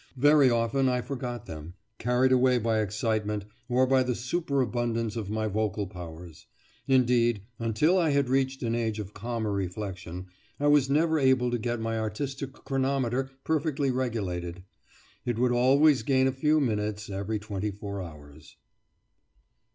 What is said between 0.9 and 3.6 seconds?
forgot them, carried away by excitement,